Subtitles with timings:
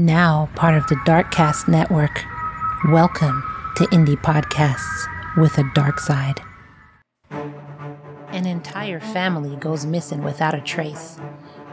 [0.00, 2.24] Now part of the Darkcast Network.
[2.88, 3.44] Welcome
[3.76, 6.40] to Indie Podcasts with a dark side.
[8.32, 11.20] An entire family goes missing without a trace.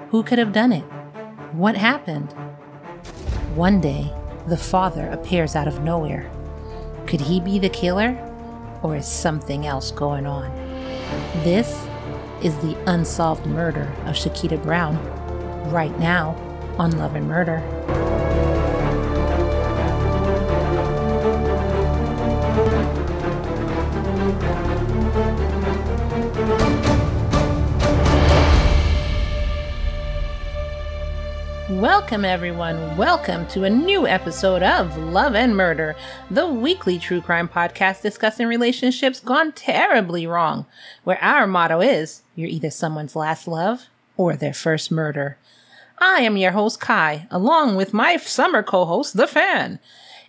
[0.09, 0.83] Who could have done it?
[1.53, 2.33] What happened?
[3.55, 4.13] One day,
[4.47, 6.29] the father appears out of nowhere.
[7.05, 8.11] Could he be the killer?
[8.83, 10.53] Or is something else going on?
[11.45, 11.69] This
[12.43, 14.97] is the unsolved murder of Sheketah Brown,
[15.71, 16.35] right now
[16.79, 17.63] on Love and Murder.
[31.69, 32.95] Welcome, everyone.
[32.95, 35.95] Welcome to a new episode of Love and Murder,
[36.29, 40.65] the weekly true crime podcast discussing relationships gone terribly wrong,
[41.03, 45.37] where our motto is you're either someone's last love or their first murder.
[45.99, 49.79] I am your host, Ky, along with my summer co host, The Fan.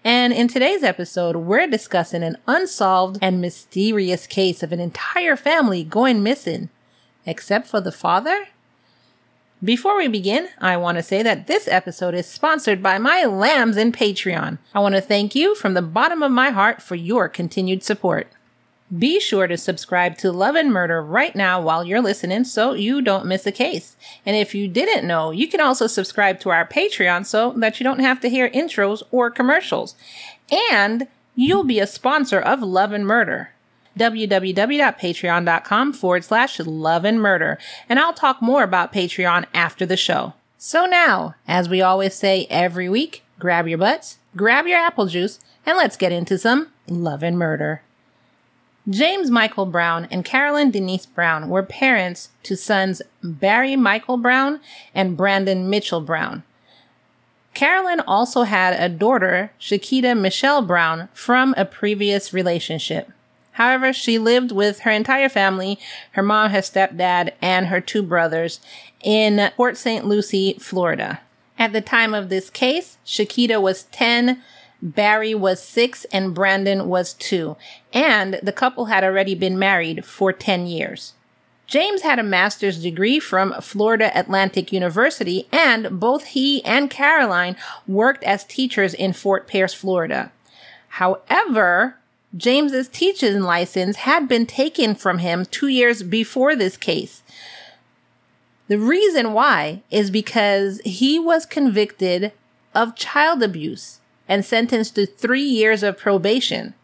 [0.05, 5.85] And in today's episode, we're discussing an unsolved and mysterious case of an entire family
[5.85, 6.71] going missing,
[7.27, 8.49] except for the father
[9.63, 13.77] before we begin, I want to say that this episode is sponsored by my lambs
[13.77, 14.59] in Patreon.
[14.73, 18.29] I want to thank you from the bottom of my heart for your continued support.
[18.97, 23.03] Be sure to subscribe to Love and Murder right now while you're listening so you
[23.03, 23.97] don't miss a case.
[24.25, 27.85] And if you didn't know, you can also subscribe to our Patreon so that you
[27.85, 29.95] don't have to hear intros or commercials.
[30.73, 33.51] And you'll be a sponsor of Love and Murder
[33.99, 37.59] www.patreon.com forward slash love and murder.
[37.89, 40.35] And I'll talk more about Patreon after the show.
[40.57, 45.41] So now, as we always say every week, grab your butts, grab your apple juice,
[45.67, 47.83] and let's get into some love and murder.
[48.89, 54.61] James Michael Brown and Carolyn Denise Brown were parents to sons Barry Michael Brown
[54.95, 56.43] and Brandon Mitchell Brown.
[57.53, 63.11] Carolyn also had a daughter, Sheketah Michele Brown, from a previous relationship.
[63.53, 65.79] However, she lived with her entire family,
[66.13, 68.61] her mom, her stepdad, and her two brothers
[69.03, 70.07] in Port St.
[70.07, 71.21] Lucie, Florida.
[71.59, 74.41] At the time of this case, Sheketah was 10,
[74.81, 77.57] Barry was 6, and Brandon was 2.
[77.93, 81.15] And the couple had already been married for 10 years.
[81.67, 87.57] James had a master's degree from Florida Atlantic University, and both he and Caroline
[87.87, 90.33] worked as teachers in Fort Pierce, Florida.
[90.89, 91.97] However,
[92.37, 97.23] James's teaching license had been taken from him two years before this case.
[98.69, 102.33] The reason why is because he was convicted
[102.75, 103.98] of child abuse
[104.29, 106.75] and sentenced to three years of probation.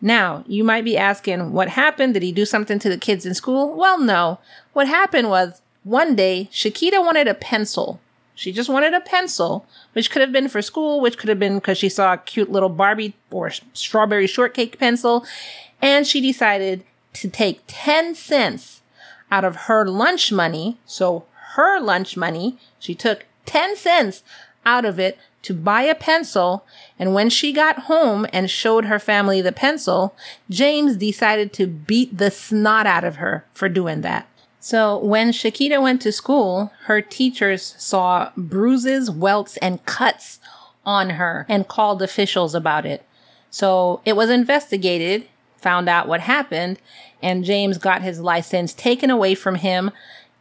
[0.00, 2.14] Now, you might be asking, what happened?
[2.14, 3.74] Did he do something to the kids in school?
[3.74, 4.38] Well, no.
[4.72, 8.00] What happened was one day, Sheketah wanted a pencil
[8.38, 11.56] she just wanted a pencil, which could have been for school, which could have been
[11.56, 15.26] because she saw a cute little Barbie or strawberry shortcake pencil.
[15.82, 16.84] And she decided
[17.14, 18.82] to take 10 cents
[19.28, 20.78] out of her lunch money.
[20.86, 21.24] So
[21.56, 24.22] her lunch money, she took 10 cents
[24.68, 26.64] out of it to buy a pencil.
[26.98, 30.14] And when she got home and showed her family the pencil,
[30.50, 34.28] James decided to beat the snot out of her for doing that.
[34.60, 40.38] So when Sheketah went to school, her teachers saw bruises, welts, and cuts
[40.84, 43.04] on her and called officials about it.
[43.50, 46.78] So it was investigated, found out what happened,
[47.22, 49.90] and James got his license taken away from him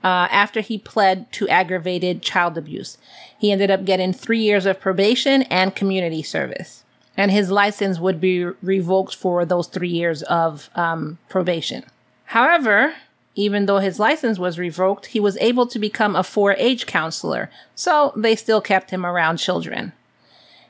[0.03, 2.97] uh, after he pled to aggravated child abuse.
[3.38, 6.84] He ended up getting three years of probation and community service.
[7.16, 11.84] And his license would be revoked for those three years of um, probation.
[12.25, 12.94] However,
[13.34, 17.50] even though his license was revoked, he was able to become a 4 H counselor,
[17.75, 19.94] so they still kept him around children.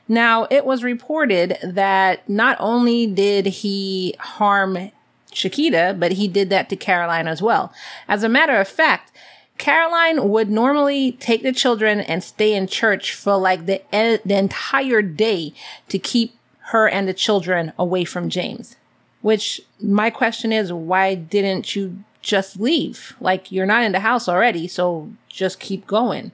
[0.06, 4.90] Now, it was reported that not only did he harm
[5.32, 7.72] Sheketah, but he did that to Caroline as well.
[8.06, 9.12] As a matter of fact,
[9.56, 15.02] Caroline would normally take the children and stay in church for like the, the entire
[15.02, 15.52] day
[15.88, 16.34] to keep
[16.66, 18.76] her and the children away from James.
[19.20, 23.16] Which my question is, why didn't you just leave.
[23.20, 26.32] Like you're not in the house already, so just keep going.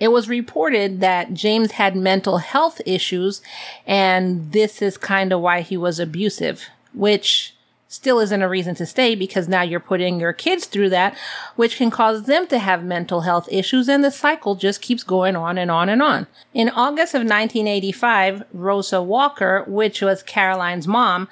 [0.00, 3.40] It was reported that James had mental health issues,
[3.86, 7.54] and this is kind of why he was abusive, which
[7.92, 11.16] still isn't a reason to stay because now you're putting your kids through that,
[11.56, 15.36] which can cause them to have mental health issues, and the cycle just keeps going
[15.36, 16.26] on and on and on.
[16.54, 21.28] In August of 1985, Rosa Walker, which was Caroline's mom,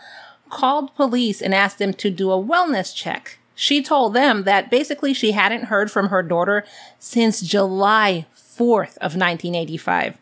[0.51, 5.13] called police and asked them to do a wellness check she told them that basically
[5.13, 6.65] she hadn't heard from her daughter
[6.99, 10.17] since July 4th of 1985.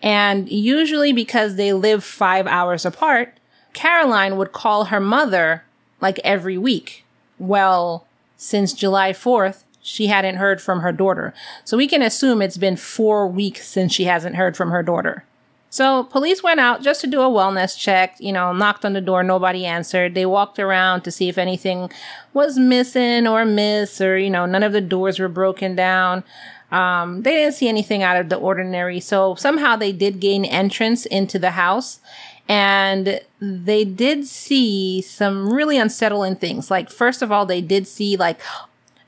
[0.00, 3.39] And usually because they live five hours apart,
[3.72, 5.64] Caroline would call her mother
[6.00, 7.04] like every week.
[7.38, 8.06] Well,
[8.36, 11.32] since July 4th, she hadn't heard from her daughter.
[11.64, 15.24] So we can assume it's been four weeks since she hasn't heard from her daughter.
[15.72, 19.00] So police went out just to do a wellness check, you know, knocked on the
[19.00, 20.14] door, nobody answered.
[20.14, 21.90] They walked around to see if anything
[22.34, 26.24] was missing or miss or, you know, none of the doors were broken down.
[26.70, 29.00] Um, they didn't see anything out of the ordinary.
[29.00, 32.00] So somehow they did gain entrance into the house
[32.48, 36.70] and they did see some really unsettling things.
[36.70, 38.40] Like, first of all, they did see like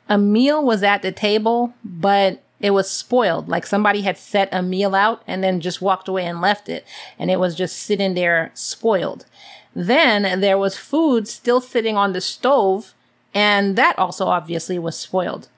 [0.08, 3.48] a meal was at the table, but it was spoiled.
[3.48, 6.86] Like somebody had set a meal out and then just walked away and left it.
[7.18, 9.26] And it was just sitting there spoiled.
[9.74, 12.94] Then there was food still sitting on the stove.
[13.34, 15.48] And that also obviously was spoiled.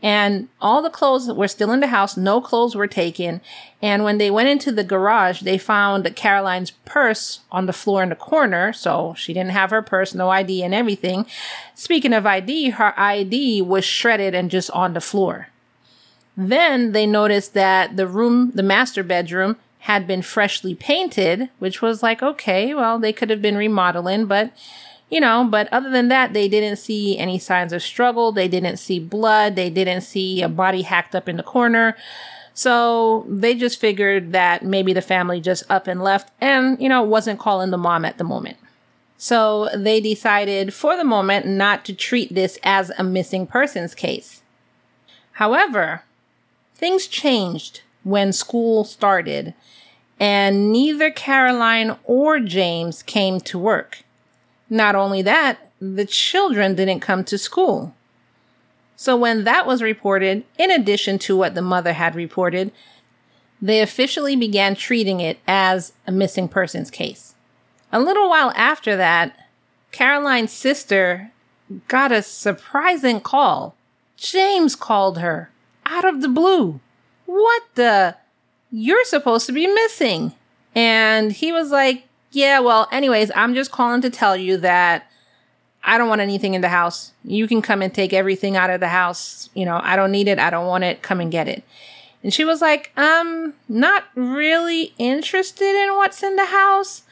[0.00, 2.16] And all the clothes were still in the house.
[2.16, 3.40] No clothes were taken.
[3.82, 8.10] And when they went into the garage, they found Caroline's purse on the floor in
[8.10, 8.72] the corner.
[8.72, 11.26] So she didn't have her purse, no ID and everything.
[11.74, 15.48] Speaking of ID, her ID was shredded and just on the floor.
[16.36, 22.02] Then they noticed that the room, the master bedroom, had been freshly painted, which was
[22.02, 24.52] like, okay, well, they could have been remodeling, but
[25.10, 28.32] you know, but other than that, they didn't see any signs of struggle.
[28.32, 29.56] They didn't see blood.
[29.56, 31.96] They didn't see a body hacked up in the corner.
[32.54, 37.02] So they just figured that maybe the family just up and left and, you know,
[37.02, 38.56] wasn't calling the mom at the moment.
[39.16, 44.42] So they decided for the moment not to treat this as a missing persons case.
[45.32, 46.02] However,
[46.74, 49.54] things changed when school started
[50.20, 54.02] and neither Caroline or James came to work.
[54.70, 57.94] Not only that, the children didn't come to school.
[58.96, 62.72] So when that was reported, in addition to what the mother had reported,
[63.62, 67.34] they officially began treating it as a missing persons case.
[67.92, 69.48] A little while after that,
[69.92, 71.30] Caroline's sister
[71.86, 73.74] got a surprising call.
[74.16, 75.50] James called her
[75.86, 76.80] out of the blue.
[77.26, 78.16] What the?
[78.70, 80.34] You're supposed to be missing.
[80.74, 85.10] And he was like, yeah, well, anyways, I'm just calling to tell you that
[85.82, 87.12] I don't want anything in the house.
[87.24, 89.48] You can come and take everything out of the house.
[89.54, 90.38] You know, I don't need it.
[90.38, 91.02] I don't want it.
[91.02, 91.64] Come and get it.
[92.22, 97.04] And she was like, I'm not really interested in what's in the house.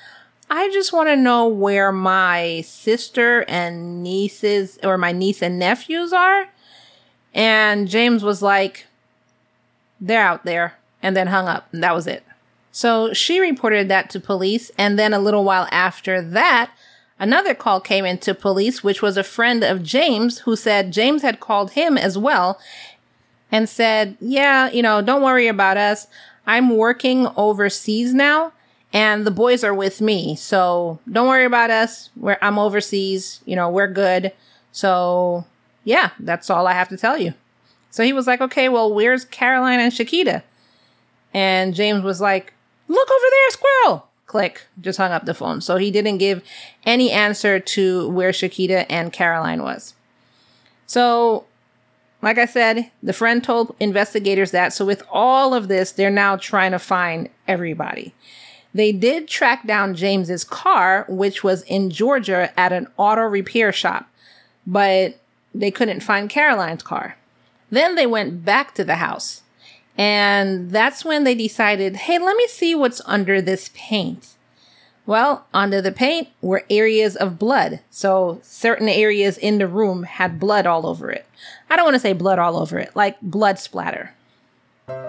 [0.51, 6.13] I just want to know where my sister and nieces or my niece and nephews
[6.13, 6.49] are.
[7.35, 8.87] And James was like,
[10.01, 11.69] they're out there and then hung up.
[11.73, 12.25] And that was it.
[12.77, 14.71] So she reported that to police.
[14.77, 16.71] And then a little while after that,
[17.19, 21.41] another call came into police, which was a friend of James who said James had
[21.41, 22.61] called him as well
[23.51, 26.07] and said, yeah, you know, don't worry about us.
[26.47, 28.53] I'm working overseas now
[28.93, 30.37] and the boys are with me.
[30.37, 32.11] So don't worry about us.
[32.15, 33.41] We're, I'm overseas.
[33.47, 34.33] You know, we're good.
[34.73, 35.47] So
[35.85, 37.33] yeah, that's all I have to tell you.
[37.91, 40.43] So he was like, okay, well, where's Caroline and Sheketah?
[41.33, 42.53] And James was like,
[42.89, 44.09] Look over there, squirrel!
[44.27, 45.61] Click, just hung up the phone.
[45.61, 46.43] So he didn't give
[46.85, 49.95] any answer to where Sheketah and Caroline was.
[50.87, 51.45] So,
[52.23, 54.73] like I said, the friend told investigators that.
[54.73, 58.15] So, with all of this, they're now trying to find everybody.
[58.75, 64.07] They did track down James's car, which was in Georgia at an auto repair shop,
[64.67, 65.19] but
[65.55, 67.17] they couldn't find Caroline's car.
[67.71, 69.43] Then they went back to the house.
[69.99, 74.35] And that's when they decided, hey, let me see what's under this paint.
[75.07, 77.81] Well, under the paint were areas of blood.
[77.91, 81.27] So certain areas in the room had blood all over it.
[81.71, 84.15] I don't want to say blood all over it, like blood splatter.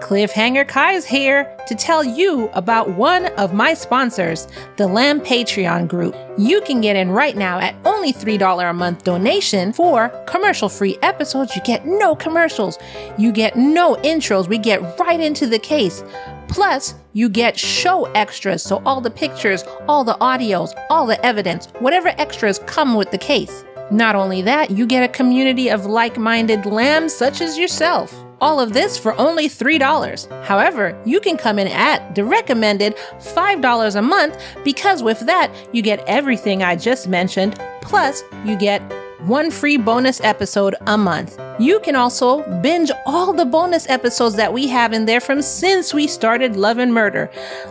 [0.08, 6.16] Cliffhanger Ky's here to tell you about one of my sponsors, the Lamb Patreon group.
[6.36, 10.98] You can get in right now at only $3 a month donation for commercial free
[11.02, 11.54] episodes.
[11.54, 12.78] You get no commercials,
[13.18, 14.48] you get no intros.
[14.48, 16.02] We get right into the case.
[16.48, 21.66] Plus, you get show extras, so all the pictures, all the audios, all the evidence,
[21.80, 23.62] whatever extras come with the case.
[23.90, 28.24] Not only that, you get a community of like minded lambs such as yourself.
[28.40, 30.44] All of this for only $3.
[30.44, 35.82] However, you can come in at the recommended $5 a month because with that, you
[35.82, 38.80] get everything I just mentioned, plus, you get
[39.22, 41.38] one free bonus episode a month.
[41.58, 45.92] You can also binge all the bonus episodes that we have in there from since
[45.92, 47.28] we started Love and Murder.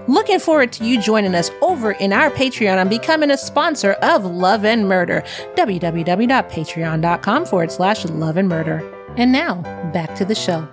[0.07, 4.25] Looking forward to you joining us over in our Patreon and becoming a sponsor of
[4.25, 5.23] Love and Murder.
[5.55, 8.96] www.patreon.com forward slash love and murder.
[9.17, 10.67] And now, back to the show.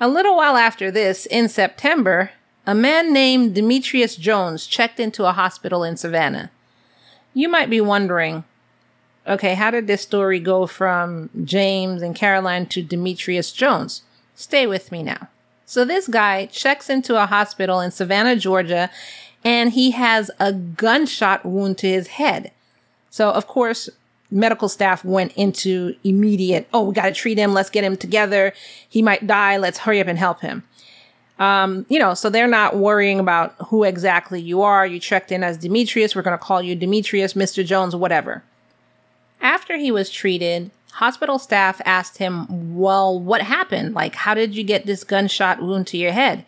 [0.00, 2.30] A little while after this, in September,
[2.66, 6.50] a man named Demetrius Jones checked into a hospital in Savannah.
[7.34, 8.44] You might be wondering,
[9.26, 14.00] okay, how did this story go from James and Caroline to Demetrius Jones?
[14.34, 15.28] Stay with me now.
[15.66, 18.88] So this guy checks into a hospital in Savannah, Georgia,
[19.44, 22.52] and he has a gunshot wound to his head.
[23.10, 23.90] So of course,
[24.32, 27.52] medical staff went into immediate, oh, we got to treat him.
[27.54, 28.52] Let's get him together.
[28.88, 29.58] He might die.
[29.58, 30.64] Let's hurry up and help him.
[31.38, 34.86] Um, you know, so they're not worrying about who exactly you are.
[34.86, 36.14] You checked in as Demetrius.
[36.14, 37.64] We're going to call you Demetrius, Mr.
[37.64, 38.42] Jones, whatever.
[39.40, 43.94] After he was treated, hospital staff asked him, well, what happened?
[43.94, 46.44] Like, how did you get this gunshot wound to your head?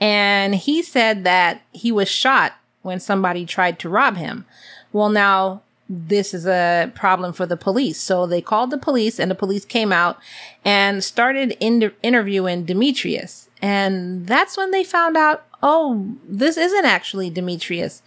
[0.00, 4.44] And he said that he was shot when somebody tried to rob him.
[4.92, 5.62] Well, now
[5.94, 8.00] this is a problem for the police.
[8.00, 10.18] So they called the police and the police came out
[10.64, 13.50] and started in- interviewing Demetrius.
[13.60, 18.02] And that's when they found out, oh, this isn't actually Demetrius.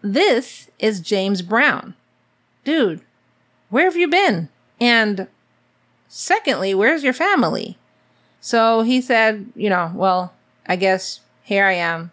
[0.00, 1.94] This is James Brown.
[2.64, 3.00] Dude,
[3.68, 4.48] where have you been?
[4.80, 5.26] And
[6.06, 7.78] secondly, where's your family?
[8.40, 10.32] So he said, you know, well,
[10.66, 12.12] I guess here I am.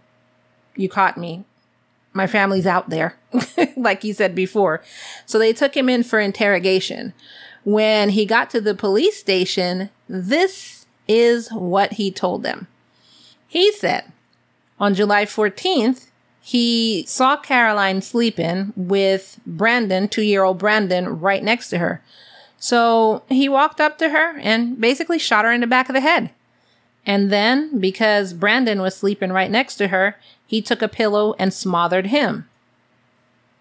[0.76, 1.46] You caught me
[2.16, 3.18] my family's out there,
[3.78, 4.82] like he said before.
[5.26, 7.14] So they took him in for interrogation.
[7.66, 12.68] When he got to the police station, this is what he told them.
[13.48, 14.12] He said
[14.80, 16.08] on July 14th,
[16.42, 22.02] he saw Caroline sleeping with Brandon, two year old Brandon, right next to her.
[22.58, 26.02] So he walked up to her and basically shot her in the back of the
[26.02, 26.30] head.
[27.06, 31.54] And then, because Brandon was sleeping right next to her, he took a pillow and
[31.54, 32.48] smothered him.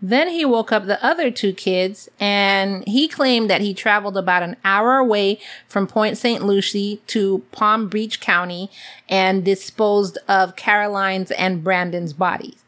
[0.01, 4.43] Then he woke up the other two kids and he claimed that he traveled about
[4.43, 6.45] an hour away from Point St.
[6.45, 8.71] Lucie to Palm Beach County
[9.09, 12.65] and disposed of Caroline's and Brandon's bodies.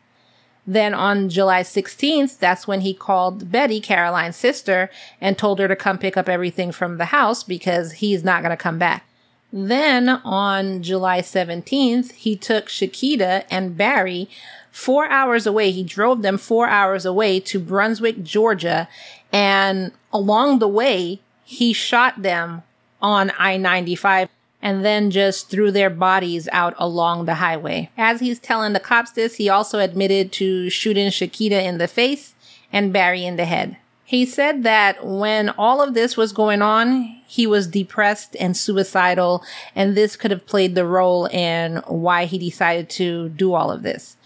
[0.66, 4.90] Then on July 16th, that's when he called Betty, Caroline's sister,
[5.20, 8.50] and told her to come pick up everything from the house because he's not going
[8.50, 9.05] to come back.
[9.52, 14.28] Then on July 17th, he took Sheketah and Barry
[14.70, 15.70] four hours away.
[15.70, 18.88] He drove them four hours away to Brunswick, Georgia.
[19.32, 22.62] And along the way, he shot them
[23.00, 24.28] on I 95
[24.60, 27.90] and then just threw their bodies out along the highway.
[27.96, 32.34] As he's telling the cops this, he also admitted to shooting Sheketah in the face
[32.72, 33.76] and Barry in the head.
[34.06, 39.42] He said that when all of this was going on, he was depressed and suicidal,
[39.74, 43.82] and this could have played the role in why he decided to do all of
[43.82, 44.16] this.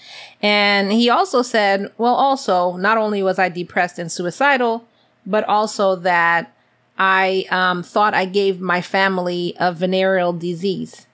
[0.43, 4.87] And he also said, well, also, not only was I depressed and suicidal,
[5.25, 6.55] but also that
[6.99, 11.07] I um, thought I gave my family a venereal disease.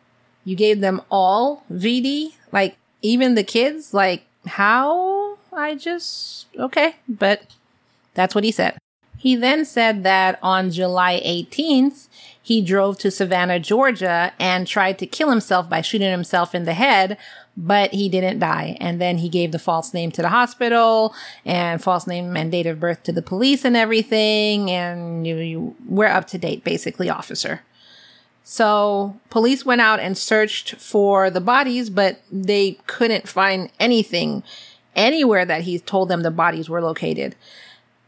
[0.45, 2.33] You gave them all VD?
[2.51, 3.95] Like, even the kids?
[3.95, 5.39] Like, how?
[5.53, 7.43] I just, okay, but
[8.17, 8.77] that's what he said.
[9.19, 12.09] He then said that on July 18th,
[12.43, 16.75] he drove to Savannah, Georgia and tried to kill himself by shooting himself in the
[16.75, 17.19] head,
[17.57, 18.77] but he didn't die.
[18.81, 22.67] And then he gave the false name to the hospital and false name and date
[22.67, 24.71] of birth to the police and everything.
[24.71, 27.63] And you, you we're up to date, basically, officer.
[28.45, 34.45] So police went out and searched for the bodies, but they couldn't find anything
[34.95, 37.35] anywhere that he told them the bodies were located.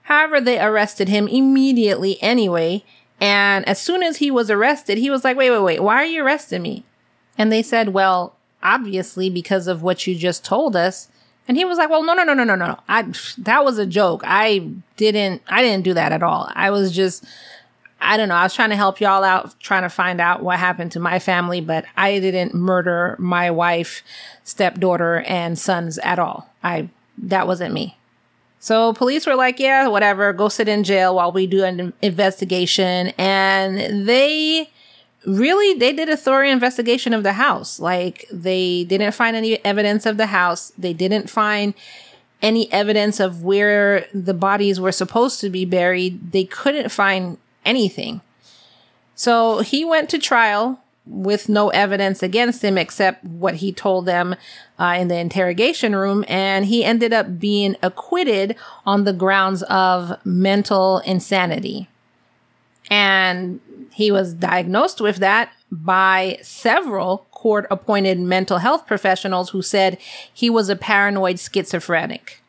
[0.08, 2.82] However, they arrested him immediately anyway.
[3.20, 6.06] And as soon as he was arrested, he was like, wait, wait, wait, why are
[6.06, 6.84] you arresting me?
[7.36, 11.08] And they said, well, obviously because of what you just told us.
[11.46, 12.78] And he was like, well, no, no, no, no, no, no.
[12.88, 13.02] I,
[13.36, 14.22] that was a joke.
[14.24, 16.50] I didn't, I didn't do that at all.
[16.54, 17.26] I was just,
[18.00, 18.34] I don't know.
[18.34, 21.18] I was trying to help y'all out, trying to find out what happened to my
[21.18, 24.02] family, but I didn't murder my wife,
[24.42, 26.48] stepdaughter, and sons at all.
[26.64, 26.88] I,
[27.18, 27.97] that wasn't me.
[28.60, 33.12] So police were like, yeah, whatever, go sit in jail while we do an investigation.
[33.18, 34.70] And they
[35.24, 37.78] really, they did a thorough investigation of the house.
[37.78, 40.72] Like they didn't find any evidence of the house.
[40.76, 41.74] They didn't find
[42.42, 46.32] any evidence of where the bodies were supposed to be buried.
[46.32, 48.20] They couldn't find anything.
[49.14, 54.36] So he went to trial with no evidence against him except what he told them
[54.78, 56.24] uh, in the interrogation room.
[56.28, 61.88] And he ended up being acquitted on the grounds of mental insanity.
[62.90, 63.60] And
[63.92, 69.98] he was diagnosed with that by several court appointed mental health professionals who said
[70.32, 72.42] he was a paranoid schizophrenic.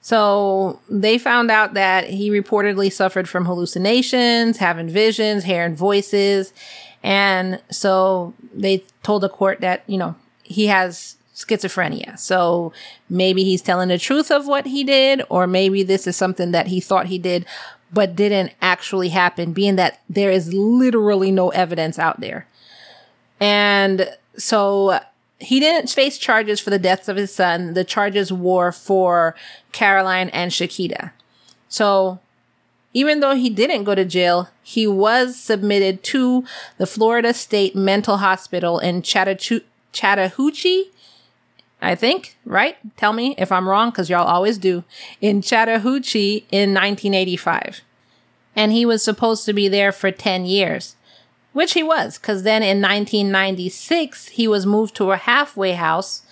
[0.00, 6.52] So they found out that he reportedly suffered from hallucinations, having visions, hearing voices,
[7.02, 12.18] And so they told the court that, you know, he has schizophrenia.
[12.18, 12.72] So
[13.08, 16.68] maybe he's telling the truth of what he did, or maybe this is something that
[16.68, 17.46] he thought he did,
[17.92, 22.46] but didn't actually happen, being that there is literally no evidence out there.
[23.40, 25.00] And so
[25.40, 27.74] he didn't face charges for the deaths of his son.
[27.74, 29.34] The charges were for
[29.72, 31.10] Caroline and Sheketah.
[31.68, 32.20] So
[32.94, 36.44] even though he didn't go to jail, he was submitted to
[36.78, 40.90] the Florida State Mental Hospital in Chattahoochee,
[41.80, 42.76] I think, right?
[42.96, 44.84] Tell me if I'm wrong, because y'all always do,
[45.20, 47.80] in Chattahoochee in 1985.
[48.54, 50.94] And he was supposed to be there for 10 years,
[51.52, 56.22] which he was, because then in 1996, he was moved to a halfway house.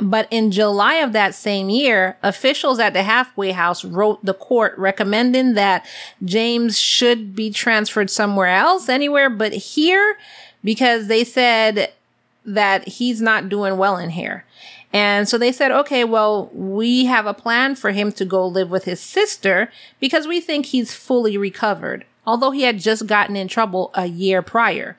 [0.00, 4.76] But in July of that same year, officials at the halfway house wrote the court
[4.78, 5.86] recommending that
[6.24, 10.16] James should be transferred somewhere else, anywhere but here,
[10.62, 11.92] because they said
[12.46, 14.44] that he's not doing well in here.
[14.92, 18.70] And so they said, okay, well, we have a plan for him to go live
[18.70, 23.48] with his sister because we think he's fully recovered, although he had just gotten in
[23.48, 24.96] trouble a year prior.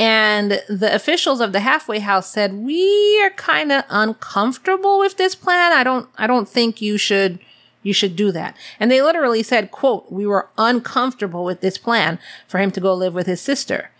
[0.00, 5.34] And the officials of the halfway house said, we are kind of uncomfortable with this
[5.34, 5.72] plan.
[5.72, 7.38] I don't, I don't think you should,
[7.82, 8.56] you should do that.
[8.80, 12.94] And they literally said, quote, we were uncomfortable with this plan for him to go
[12.94, 13.90] live with his sister.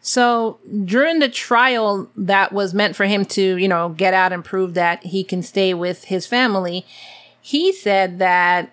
[0.00, 4.42] So during the trial that was meant for him to, you know, get out and
[4.42, 6.86] prove that he can stay with his family,
[7.38, 8.70] he said that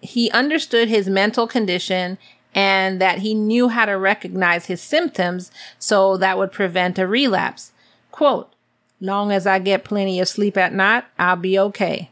[0.00, 2.18] he understood his mental condition
[2.54, 7.72] and that he knew how to recognize his symptoms so that would prevent a relapse.
[8.10, 8.52] Quote,
[9.00, 12.10] long as I get plenty of sleep at night, I'll be okay.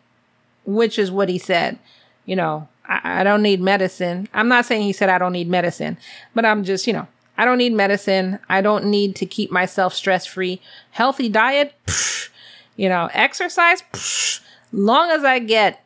[0.65, 1.79] Which is what he said.
[2.27, 4.29] You know, I, I don't need medicine.
[4.35, 5.97] I'm not saying he said I don't need medicine,
[6.35, 7.07] but I'm just, you know,
[7.39, 8.39] I don't need medicine.
[8.49, 10.61] I don't need to keep myself stress free.
[10.91, 12.29] Healthy diet, psh,
[12.77, 14.41] you know, exercise, psh,
[14.73, 15.85] long as I get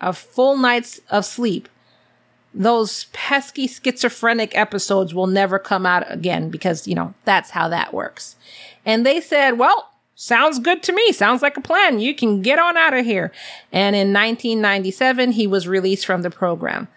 [0.00, 1.68] a full night's of sleep,
[2.54, 7.94] those pesky schizophrenic episodes will never come out again because, you know, that's how that
[7.94, 8.36] works.
[8.84, 11.12] And they said, well, sounds good to me.
[11.12, 12.00] Sounds like a plan.
[12.00, 13.32] You can get on out of here.
[13.72, 16.88] And in 1997, he was released from the program.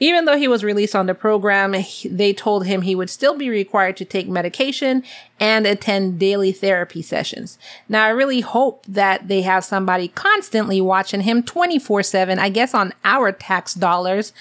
[0.00, 3.48] Even though he was released on the program, they told him he would still be
[3.48, 5.04] required to take medication
[5.38, 7.58] and attend daily therapy sessions.
[7.88, 12.74] Now, I really hope that they have somebody constantly watching him 24 7, I guess
[12.74, 14.32] on our tax dollars,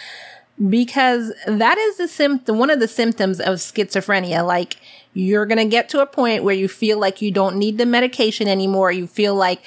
[0.69, 4.45] because that is the symptom, one of the symptoms of schizophrenia.
[4.45, 4.77] Like,
[5.13, 7.85] you're going to get to a point where you feel like you don't need the
[7.85, 8.91] medication anymore.
[8.91, 9.61] You feel like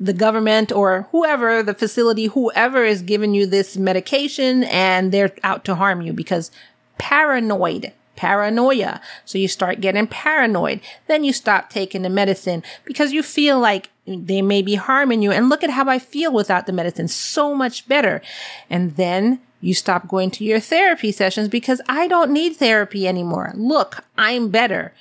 [0.00, 5.64] the government or whoever, the facility, whoever is giving you this medication and they're out
[5.66, 6.50] to harm you because
[6.98, 9.00] paranoid, paranoia.
[9.24, 10.80] So you start getting paranoid.
[11.06, 15.30] Then you stop taking the medicine because you feel like they may be harming you.
[15.30, 17.08] And look at how I feel without the medicine.
[17.08, 18.20] So much better.
[18.68, 23.52] And then you stop going to your therapy sessions because I don't need therapy anymore.
[23.54, 24.92] Look, I'm better.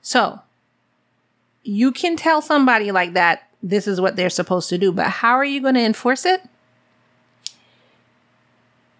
[0.00, 0.40] So
[1.64, 4.92] you can tell somebody like that this is what they're supposed to do.
[4.92, 6.42] But how are you going to enforce it?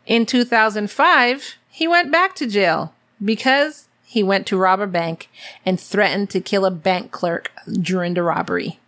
[0.06, 2.92] In 2005, he went back to jail
[3.24, 5.28] because he went to rob a bank
[5.64, 8.80] and threatened to kill a bank clerk during the robbery.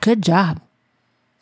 [0.00, 0.62] Good job.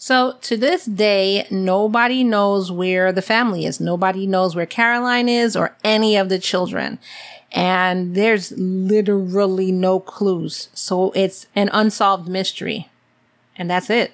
[0.00, 3.80] So to this day, nobody knows where the family is.
[3.80, 6.98] Nobody knows where Caroline is or any of the children
[7.52, 10.68] and there's literally no clues.
[10.74, 12.88] So it's an unsolved mystery.
[13.56, 14.12] And that's it.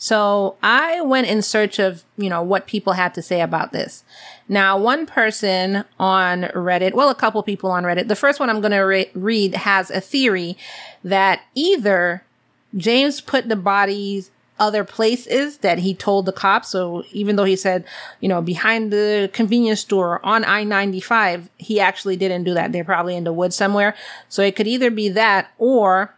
[0.00, 4.04] So I went in search of, you know, what people had to say about this.
[4.48, 8.60] Now, one person on Reddit, well, a couple people on Reddit, the first one I'm
[8.60, 10.56] going to re- read has a theory
[11.02, 12.22] that either
[12.76, 16.68] James put the bodies other places that he told the cops.
[16.68, 17.84] So even though he said,
[18.20, 22.72] you know, behind the convenience store on I 95, he actually didn't do that.
[22.72, 23.94] They're probably in the woods somewhere.
[24.28, 26.14] So it could either be that or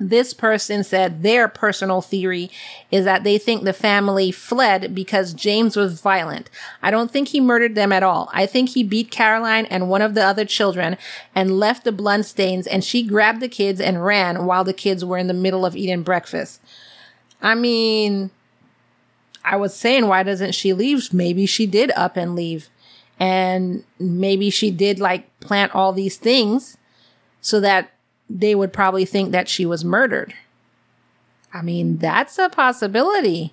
[0.00, 2.50] this person said their personal theory
[2.90, 6.48] is that they think the family fled because James was violent.
[6.82, 8.30] I don't think he murdered them at all.
[8.32, 10.96] I think he beat Caroline and one of the other children
[11.34, 15.04] and left the blood stains and she grabbed the kids and ran while the kids
[15.04, 16.60] were in the middle of eating breakfast.
[17.42, 18.30] I mean,
[19.44, 21.12] I was saying, why doesn't she leave?
[21.12, 22.68] Maybe she did up and leave.
[23.18, 26.76] And maybe she did like plant all these things
[27.40, 27.90] so that
[28.28, 30.34] they would probably think that she was murdered.
[31.52, 33.52] I mean, that's a possibility.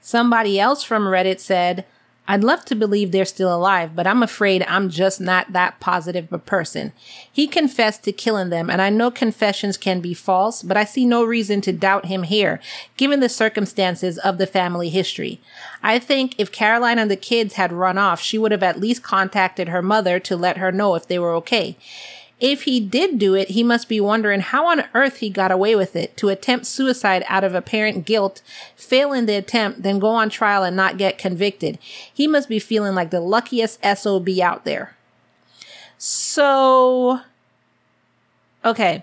[0.00, 1.84] Somebody else from Reddit said,
[2.28, 6.32] I'd love to believe they're still alive, but I'm afraid I'm just not that positive
[6.32, 6.92] a person.
[7.30, 11.06] He confessed to killing them, and I know confessions can be false, but I see
[11.06, 12.60] no reason to doubt him here,
[12.96, 15.40] given the circumstances of the family history.
[15.82, 19.02] I think if Caroline and the kids had run off, she would have at least
[19.02, 21.76] contacted her mother to let her know if they were okay.
[22.38, 25.74] If he did do it, he must be wondering how on earth he got away
[25.74, 28.42] with it to attempt suicide out of apparent guilt,
[28.74, 31.78] fail in the attempt, then go on trial and not get convicted.
[32.12, 34.94] He must be feeling like the luckiest SOB out there.
[35.96, 37.20] So,
[38.62, 39.02] okay.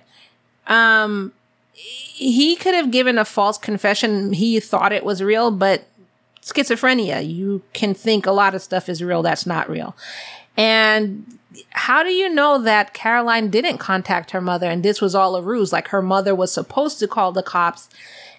[0.67, 1.33] Um,
[1.73, 4.33] he could have given a false confession.
[4.33, 5.85] He thought it was real, but
[6.43, 9.95] schizophrenia, you can think a lot of stuff is real that's not real.
[10.55, 11.39] And
[11.69, 15.41] how do you know that Caroline didn't contact her mother and this was all a
[15.41, 15.71] ruse?
[15.71, 17.89] Like her mother was supposed to call the cops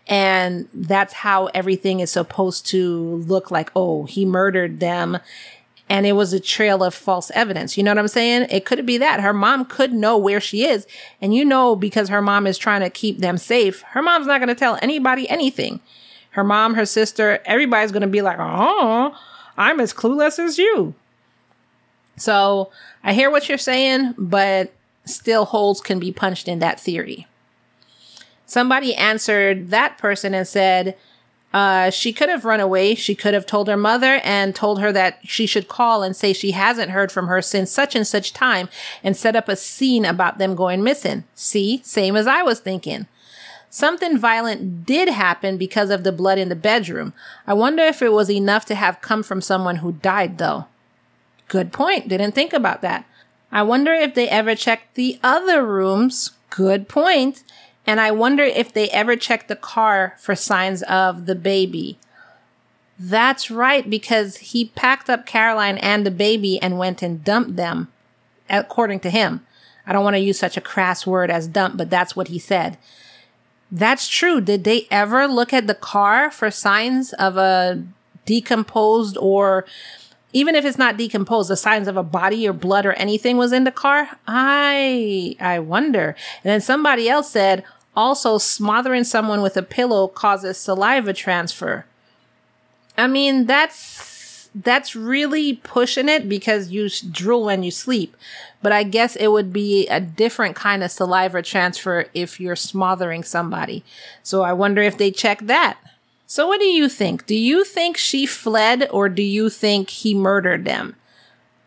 [0.07, 5.19] and that's how everything is supposed to look like, oh, he murdered them.
[5.89, 7.77] And it was a trail of false evidence.
[7.77, 8.49] You know what I'm saying?
[8.51, 10.87] It could be that her mom could know where she is.
[11.21, 14.39] And you know, because her mom is trying to keep them safe, her mom's not
[14.39, 15.81] going to tell anybody anything.
[16.31, 19.17] Her mom, her sister, everybody's going to be like, oh,
[19.57, 20.95] I'm as clueless as you.
[22.17, 22.71] So
[23.03, 24.73] I hear what you're saying, but
[25.05, 27.27] still holes can be punched in that theory.
[28.47, 30.97] Somebody answered that person and said,
[31.55, 32.97] uh, she could have run away.
[32.97, 36.33] She could have told her mother and told her that she should call and say
[36.33, 38.69] she hasn't heard from her since such and such time
[39.05, 41.23] and set up a scene about them going missing.
[41.37, 43.07] See, same as I was thinking.
[43.71, 47.13] Something violent did happen because of the blood in the bedroom.
[47.47, 50.67] I wonder if it was enough to have come from someone who died though.
[51.49, 52.09] Good point.
[52.09, 53.05] Didn't think about that.
[53.53, 56.33] I wonder if they ever checked the other rooms.
[56.51, 57.45] Good point.
[57.87, 61.99] And I wonder if they ever checked the car for signs of the baby.
[62.99, 67.93] That's right, because he packed up Caroline and the baby and went and dumped them,
[68.49, 69.45] according to him.
[69.87, 72.39] I don't want to use such a crass word as dump, but that's what he
[72.39, 72.79] said.
[73.71, 74.41] That's true.
[74.41, 77.83] Did they ever look at the car for signs of a
[78.25, 79.67] decomposed or
[80.35, 83.53] even if it's not decomposed, the signs of a body or blood or anything was
[83.53, 84.11] in the car.
[84.27, 86.17] I, I wonder.
[86.43, 87.65] And then somebody else said,
[87.97, 91.87] also smothering someone with a pillow causes saliva transfer.
[92.99, 98.17] I mean, that's, that's really pushing it because you drool when you sleep.
[98.61, 103.23] But I guess it would be a different kind of saliva transfer if you're smothering
[103.23, 103.85] somebody.
[104.25, 105.79] So I wonder if they check that.
[106.27, 107.27] So what do you think?
[107.27, 110.97] Do you think she fled or do you think he murdered them?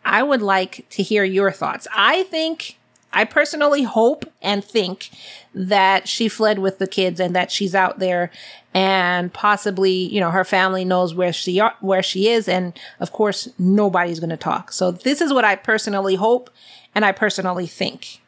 [0.04, 1.86] I would like to hear your thoughts.
[1.94, 2.78] I think,
[3.12, 5.10] I personally hope and think
[5.54, 8.30] that she fled with the kids and that she's out there
[8.74, 13.12] and possibly, you know, her family knows where she are, where she is and of
[13.12, 14.72] course nobody's going to talk.
[14.72, 16.50] So this is what I personally hope
[16.94, 18.20] and I personally think.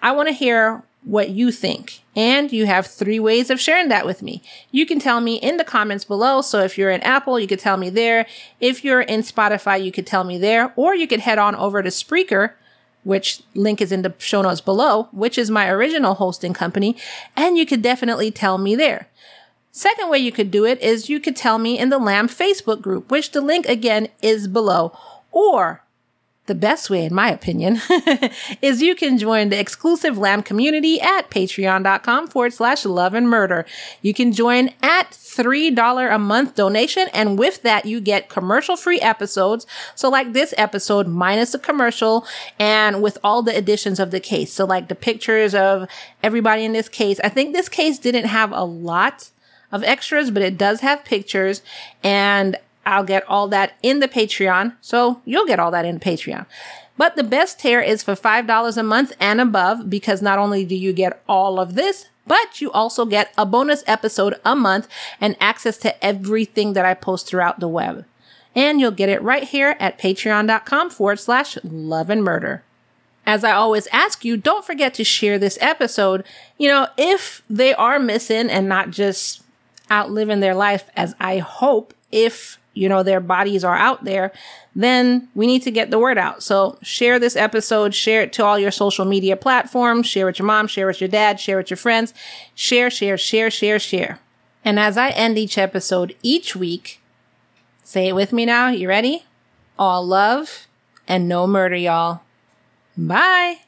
[0.00, 2.00] I want to hear what you think.
[2.14, 4.42] And you have three ways of sharing that with me.
[4.70, 6.42] You can tell me in the comments below.
[6.42, 8.26] So if you're in Apple, you could tell me there.
[8.60, 11.82] If you're in Spotify, you could tell me there, or you could head on over
[11.82, 12.52] to Spreaker,
[13.02, 16.96] which link is in the show notes below, which is my original hosting company.
[17.36, 19.08] And you could definitely tell me there.
[19.72, 22.82] Second way you could do it is you could tell me in the Lamb Facebook
[22.82, 24.96] group, which the link again is below.
[25.32, 25.82] Or
[26.46, 27.80] the best way, in my opinion,
[28.62, 33.64] is you can join the exclusive Lamb community at patreon.com forward slash love and murder.
[34.00, 37.08] You can join at $3 a month donation.
[37.14, 39.68] And with that, you get commercial free episodes.
[39.94, 42.26] So like this episode minus the commercial
[42.58, 44.52] and with all the additions of the case.
[44.52, 45.88] So like the pictures of
[46.24, 47.20] everybody in this case.
[47.22, 49.30] I think this case didn't have a lot
[49.70, 51.62] of extras, but it does have pictures
[52.02, 54.76] and I'll get all that in the Patreon.
[54.80, 56.46] So you'll get all that in Patreon.
[56.96, 60.74] But the best tier is for $5 a month and above because not only do
[60.74, 64.88] you get all of this, but you also get a bonus episode a month
[65.20, 68.04] and access to everything that I post throughout the web.
[68.54, 72.62] And you'll get it right here at patreon.com forward slash love and murder.
[73.24, 76.24] As I always ask you, don't forget to share this episode.
[76.58, 79.42] You know, if they are missing and not just
[79.88, 84.32] out living their life as I hope, if you know, their bodies are out there,
[84.74, 86.42] then we need to get the word out.
[86.42, 90.46] So share this episode, share it to all your social media platforms, share with your
[90.46, 92.14] mom, share with your dad, share with your friends,
[92.54, 94.20] share, share, share, share, share.
[94.64, 97.00] And as I end each episode each week,
[97.82, 98.68] say it with me now.
[98.68, 99.24] You ready?
[99.78, 100.66] All love
[101.06, 102.22] and no murder, y'all.
[102.96, 103.60] Bye.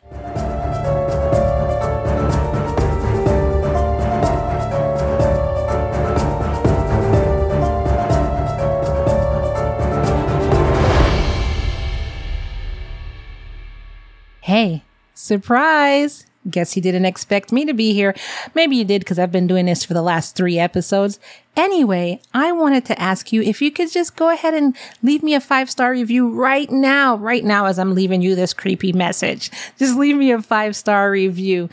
[14.54, 16.26] Hey, surprise!
[16.48, 18.14] Guess you didn't expect me to be here.
[18.54, 21.18] Maybe you did because I've been doing this for the last three episodes.
[21.56, 25.34] Anyway, I wanted to ask you if you could just go ahead and leave me
[25.34, 29.50] a five star review right now, right now as I'm leaving you this creepy message.
[29.76, 31.68] Just leave me a five star review.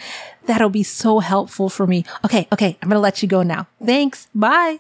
[0.48, 2.04] That'll be so helpful for me.
[2.26, 3.67] Okay, okay, I'm going to let you go now.
[3.86, 4.28] Thanks.
[4.34, 4.80] Bye.